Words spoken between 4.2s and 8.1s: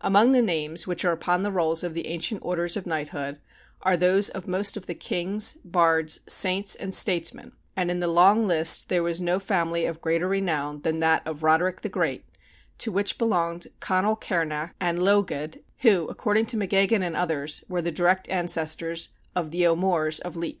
of most of the kings, bards, saints, and statesmen, and in the